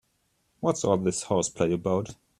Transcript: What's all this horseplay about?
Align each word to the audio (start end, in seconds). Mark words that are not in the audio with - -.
What's 0.61 0.83
all 0.83 0.97
this 0.97 1.21
horseplay 1.21 1.73
about? 1.73 2.15